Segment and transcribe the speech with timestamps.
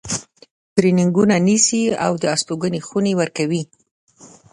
[0.75, 3.63] ترینینګونه نیسي او د استوګنې خونې ورکوي.